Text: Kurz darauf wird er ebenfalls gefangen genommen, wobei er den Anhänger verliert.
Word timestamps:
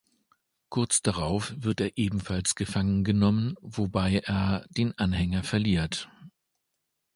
Kurz 0.69 1.03
darauf 1.03 1.53
wird 1.55 1.79
er 1.79 1.95
ebenfalls 1.95 2.55
gefangen 2.55 3.03
genommen, 3.03 3.55
wobei 3.61 4.23
er 4.25 4.65
den 4.75 4.97
Anhänger 4.97 5.43
verliert. 5.43 6.09